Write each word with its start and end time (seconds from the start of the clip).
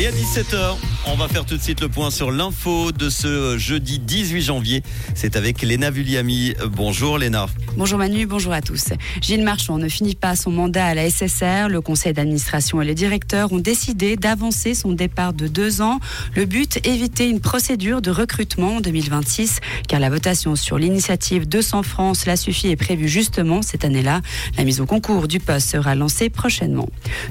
Et 0.00 0.06
à 0.06 0.12
17h, 0.12 0.78
on 1.06 1.14
va 1.14 1.28
faire 1.28 1.44
tout 1.44 1.56
de 1.56 1.62
suite 1.62 1.80
le 1.80 1.88
point 1.88 2.10
sur 2.10 2.30
l'info 2.30 2.92
de 2.92 3.08
ce 3.08 3.56
jeudi 3.58 3.98
18 3.98 4.42
janvier. 4.42 4.82
C'est 5.14 5.34
avec 5.36 5.62
Léna 5.62 5.90
Vulliami. 5.90 6.54
Bonjour 6.68 7.16
Léna. 7.18 7.46
Bonjour 7.76 7.98
Manu, 7.98 8.26
bonjour 8.26 8.52
à 8.52 8.60
tous. 8.60 8.88
Gilles 9.20 9.42
Marchand 9.42 9.78
ne 9.78 9.88
finit 9.88 10.14
pas 10.14 10.36
son 10.36 10.50
mandat 10.50 10.86
à 10.86 10.94
la 10.94 11.08
SSR. 11.08 11.68
Le 11.68 11.80
conseil 11.80 12.12
d'administration 12.12 12.82
et 12.82 12.84
les 12.84 12.94
directeurs 12.94 13.52
ont 13.52 13.58
décidé 13.58 14.16
d'avancer 14.16 14.74
son 14.74 14.92
départ 14.92 15.32
de 15.32 15.48
deux 15.48 15.80
ans. 15.80 16.00
Le 16.36 16.44
but, 16.44 16.86
éviter 16.86 17.28
une 17.28 17.40
procédure 17.40 18.02
de 18.02 18.10
recrutement 18.10 18.76
en 18.76 18.80
2026, 18.80 19.60
car 19.88 20.00
la 20.00 20.10
votation 20.10 20.54
sur 20.54 20.78
l'initiative 20.78 21.48
200 21.48 21.82
francs, 21.82 22.16
cela 22.16 22.36
suffit, 22.36 22.68
est 22.68 22.76
prévue 22.76 23.08
justement 23.08 23.62
cette 23.62 23.84
année-là. 23.84 24.20
La 24.58 24.64
mise 24.64 24.80
au 24.80 24.86
concours 24.86 25.28
du 25.28 25.40
poste 25.40 25.70
sera 25.70 25.94
lancée 25.94 26.28
prochainement. 26.28 26.88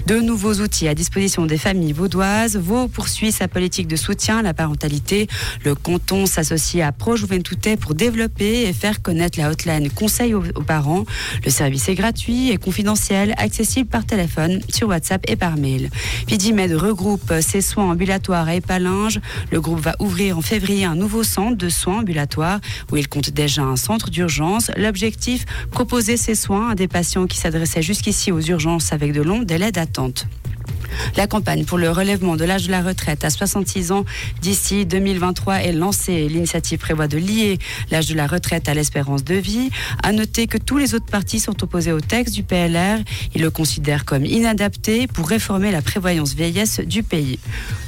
De 0.08 0.20
nouveaux 0.20 0.56
outils 0.56 0.88
à 0.88 0.96
disposition 0.96 1.46
des 1.46 1.58
familles 1.58 1.94
vaudoises. 1.94 2.58
Vaud 2.58 2.88
poursuit 2.88 3.32
sa 3.32 3.48
politique 3.48 3.59
de 3.60 3.96
soutien 3.98 4.38
à 4.38 4.42
la 4.42 4.54
parentalité. 4.54 5.28
Le 5.66 5.76
canton 5.76 6.26
s'associe 6.26 6.82
à 6.86 6.94
Pro 6.94 7.18
Juventute 7.18 7.78
pour 7.78 7.94
développer 7.94 8.64
et 8.64 8.74
faire 8.74 9.02
connaître 9.02 9.38
la 9.38 9.50
hotline 9.50 9.90
conseil 9.90 10.34
aux, 10.34 10.42
parents. 10.66 11.04
Le 11.44 11.52
service 11.52 11.90
est 11.90 11.96
gratuit 11.96 12.52
et 12.52 12.58
confidentiel, 12.58 13.34
accessible 13.38 13.90
par 13.90 14.06
téléphone, 14.06 14.62
sur 14.70 14.88
WhatsApp 14.88 15.30
et 15.30 15.36
par 15.36 15.58
mail. 15.58 15.90
Vidimed 16.28 16.72
regroupe 16.72 17.34
ses 17.42 17.60
soins 17.60 17.92
ambulatoires 17.92 18.48
à 18.48 18.56
Épalinges. 18.56 19.20
Le 19.52 19.60
groupe 19.60 19.82
va 19.82 19.96
ouvrir 20.00 20.38
en 20.38 20.42
février 20.42 20.86
un 20.86 20.96
nouveau 20.96 21.24
centre 21.24 21.58
de 21.58 21.68
soins 21.68 22.00
ambulatoires 22.00 22.62
où 22.94 22.96
il 22.96 23.10
compte 23.10 23.30
déjà 23.30 23.64
un 23.64 23.76
centre 23.76 24.10
d'urgence. 24.10 24.72
L'objectif, 24.78 25.46
proposer 25.70 26.16
ces 26.16 26.36
soins 26.36 26.70
à 26.70 26.76
des 26.76 26.88
patients 26.88 27.28
qui 27.28 27.38
s'adressaient 27.38 27.82
jusqu'ici 27.82 28.32
aux 28.32 28.40
urgences 28.40 28.94
avec 28.94 29.12
de 29.12 29.22
longs 29.22 29.44
délais 29.44 29.74
d'attente. 29.74 30.28
La 31.16 31.28
campagne 31.28 31.66
pour 31.66 31.78
le 31.78 31.90
relèvement 31.90 32.36
de 32.36 32.46
l'âge 32.46 32.68
de 32.68 32.72
la 32.72 32.82
retraite 32.82 33.24
à 33.24 33.30
66 33.30 33.92
ans 33.92 34.06
d'ici 34.42 34.86
2023 34.86 35.62
est 35.64 35.72
lancée. 35.72 36.28
L'initiative 36.28 36.80
prévoit 36.80 37.08
de 37.08 37.18
lier 37.18 37.58
l'âge 37.92 38.08
de 38.08 38.16
la 38.16 38.28
retraite 38.28 38.70
à 38.70 38.74
l'espérance 38.74 39.24
de 39.24 39.36
vie. 39.36 39.70
À 40.04 40.12
noter 40.12 40.48
que 40.48 40.58
tous 40.58 40.78
les 40.78 40.96
autres 40.96 41.06
partis 41.06 41.40
sont 41.40 41.64
opposés 41.64 41.92
au 41.92 42.00
texte 42.00 42.34
du 42.34 42.44
PLR. 42.44 43.00
Ils 43.36 43.42
le 43.42 43.52
considèrent 43.52 44.06
comme 44.06 44.26
inadapté 44.26 45.08
pour 45.08 45.28
réformer 45.28 45.72
la 45.72 45.82
prévoyance 45.82 46.34
vieillesse 46.34 46.80
du 46.80 47.04
pays. 47.04 47.40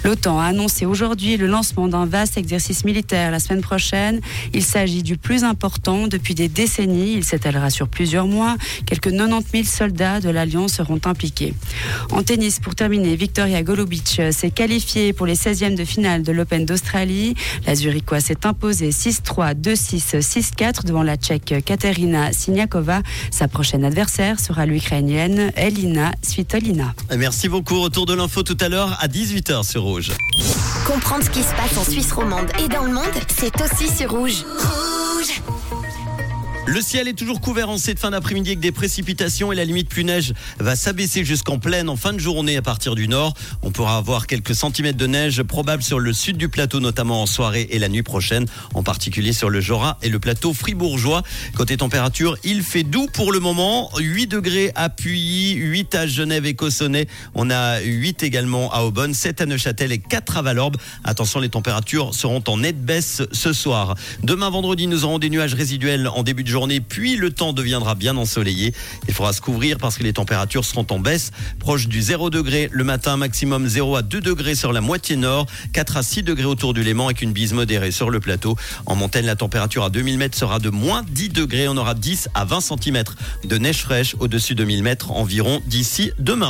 L'OTAN 0.04 0.40
a 0.40 0.46
annoncé 0.46 0.86
aujourd'hui 0.86 1.38
le 1.38 1.48
lancement 1.48 1.88
d'un 1.88 2.06
vaste 2.06 2.38
exercice 2.38 2.86
militaire 2.86 3.32
la 3.32 3.40
semaine 3.40 3.62
prochaine. 3.62 4.22
Il 4.54 4.64
s'agit 4.64 5.04
du 5.04 5.18
plus 5.18 5.44
important 5.44 6.08
depuis 6.08 6.36
des 6.36 6.48
décennies. 6.48 7.14
Il 7.14 7.24
s'étalera 7.24 7.70
sur 7.70 7.88
plusieurs 7.88 8.28
mois. 8.28 8.56
Quelques 8.86 9.12
90 9.12 9.46
000 9.52 9.64
soldats 9.66 10.20
de 10.20 10.30
l'Alliance 10.30 10.74
seront 10.74 11.00
impliqués. 11.06 11.54
En 12.12 12.24
tennis, 12.24 12.60
pour 12.60 12.76
terminer, 12.76 13.01
Victoria 13.04 13.64
Golubic 13.64 14.22
s'est 14.32 14.52
qualifiée 14.52 15.14
pour 15.14 15.26
les 15.26 15.36
16e 15.36 15.76
de 15.76 15.86
finale 15.86 16.24
de 16.24 16.32
l'Open 16.32 16.66
d'Australie. 16.66 17.36
La 17.66 17.76
Zurichoise 17.76 18.26
s'est 18.26 18.46
imposée 18.46 18.90
6-3, 18.90 19.56
2-6, 19.56 20.20
6-4 20.20 20.86
devant 20.86 21.04
la 21.04 21.16
Tchèque 21.16 21.64
Katerina 21.66 22.32
Siniakova. 22.32 23.02
Sa 23.32 23.48
prochaine 23.48 23.86
adversaire 23.86 24.40
sera 24.40 24.66
l'Ukrainienne 24.66 25.52
Elina 25.56 26.12
Svitolina. 26.22 26.94
Merci 27.18 27.50
beaucoup. 27.50 27.82
Retour 27.82 28.06
de 28.06 28.14
l'info 28.14 28.44
tout 28.44 28.58
à 28.60 28.70
l'heure 28.70 28.98
à 29.00 29.08
18h 29.08 29.64
sur 29.64 29.84
Rouge. 29.84 30.12
Comprendre 30.86 31.24
ce 31.24 31.30
qui 31.30 31.42
se 31.42 31.54
passe 31.56 31.78
en 31.78 31.84
Suisse 31.84 32.12
romande 32.12 32.50
et 32.64 32.68
dans 32.68 32.84
le 32.84 32.94
monde, 32.94 33.04
c'est 33.28 33.54
aussi 33.62 33.88
sur 33.94 34.12
Rouge. 34.12 34.44
Rouge 34.58 35.81
le 36.72 36.82
ciel 36.82 37.10
est 37.10 37.14
toujours 37.14 37.42
couvert 37.42 37.70
en 37.70 37.78
cette 37.78 38.00
fin 38.00 38.12
d'après-midi 38.12 38.52
avec 38.52 38.62
des 38.62 38.72
précipitations 38.72 39.52
et 39.52 39.56
la 39.58 39.66
limite 39.66 39.90
plus 39.90 40.06
neige 40.06 40.32
va 40.58 40.78
s'abaisser 40.78 41.26
jusqu'en 41.26 41.60
pleine 41.60 41.90
en 41.90 41.98
fin 41.98 42.14
de 42.14 42.18
journée 42.18 42.56
à 42.56 42.62
partir 42.62 42.96
du 42.96 43.10
nord. 43.10 43.34
On 43.62 43.72
pourra 43.72 43.98
avoir 43.98 44.26
quelques 44.26 44.56
centimètres 44.56 44.98
de 44.98 45.06
neige 45.06 45.44
probables 45.44 45.84
sur 45.84 46.00
le 46.00 46.14
sud 46.14 46.38
du 46.38 46.48
plateau, 46.48 46.80
notamment 46.80 47.22
en 47.22 47.26
soirée 47.26 47.68
et 47.72 47.78
la 47.78 47.90
nuit 47.90 48.04
prochaine, 48.04 48.46
en 48.74 48.84
particulier 48.84 49.34
sur 49.34 49.50
le 49.50 49.60
Jura 49.60 49.98
et 50.02 50.08
le 50.08 50.18
plateau 50.20 50.54
fribourgeois. 50.54 51.24
Côté 51.58 51.76
température, 51.76 52.38
il 52.46 52.64
fait 52.64 52.84
doux 52.84 53.08
pour 53.12 53.34
le 53.34 53.42
moment. 53.42 53.92
8 54.00 54.28
degrés 54.28 54.72
à 54.76 54.88
Puy, 54.88 55.56
8 55.56 55.94
à 55.96 56.08
Genève 56.08 56.46
et 56.46 56.54
Cossonay. 56.54 57.10
On 57.36 57.50
a 57.50 57.82
8 57.82 58.24
également 58.24 58.72
à 58.72 58.84
Aubonne, 58.84 59.14
7 59.14 59.42
à 59.42 59.46
Neuchâtel 59.46 59.92
et 59.92 60.00
4 60.00 60.38
à 60.38 60.42
Valorbe. 60.42 60.78
Attention, 61.04 61.42
les 61.42 61.50
températures 61.50 62.16
seront 62.16 62.42
en 62.48 62.60
nette 62.60 62.82
baisse 62.82 63.24
ce 63.34 63.52
soir. 63.52 63.96
Demain 64.24 64.50
vendredi, 64.50 64.88
nous 64.88 65.04
aurons 65.04 65.20
des 65.20 65.30
nuages 65.30 65.54
résiduels 65.54 66.08
en 66.08 66.24
début 66.24 66.46
de 66.46 66.61
puis 66.80 67.16
le 67.16 67.32
temps 67.32 67.54
deviendra 67.54 67.96
bien 67.96 68.18
ensoleillé. 68.18 68.74
Il 69.08 69.14
faudra 69.14 69.34
se 69.34 69.42
couvrir 69.42 69.78
parce 69.78 69.98
que 69.98 70.04
les 70.04 70.14
températures 70.14 70.66
seront 70.66 70.86
en 70.90 71.00
baisse, 71.00 71.32
proche 71.60 71.88
du 71.88 72.02
0 72.02 72.30
degré 72.30 72.70
le 72.72 72.84
matin, 72.84 73.18
maximum 73.18 73.68
0 73.68 73.96
à 73.96 74.02
2 74.02 74.22
degrés 74.22 74.56
sur 74.56 74.74
la 74.74 74.82
moitié 74.82 75.16
nord, 75.16 75.48
4 75.74 75.98
à 75.98 76.04
6 76.04 76.24
degrés 76.24 76.46
autour 76.46 76.74
du 76.74 76.84
Léman 76.84 77.06
avec 77.06 77.22
une 77.22 77.32
bise 77.32 77.54
modérée 77.54 77.92
sur 77.92 78.10
le 78.10 78.20
plateau. 78.20 78.56
En 78.86 78.96
montagne, 78.96 79.26
la 79.26 79.36
température 79.36 79.84
à 79.84 79.90
2000 79.90 80.18
mètres 80.18 80.38
sera 80.38 80.60
de 80.60 80.70
moins 80.70 81.04
10 81.10 81.30
degrés. 81.30 81.68
On 81.68 81.78
aura 81.78 81.94
10 81.94 82.30
à 82.34 82.46
20 82.46 82.62
cm 82.62 83.04
de 83.44 83.58
neige 83.58 83.82
fraîche 83.82 84.16
au-dessus 84.20 84.56
de 84.56 84.64
1000 84.64 84.84
mètres 84.84 85.12
environ 85.12 85.62
d'ici 85.66 86.12
demain. 86.20 86.50